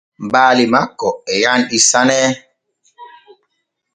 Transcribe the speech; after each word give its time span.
Baali 0.31 0.63
makko 0.73 1.09
e 1.33 1.35
yanɗi 1.43 1.77
sane. 1.89 2.19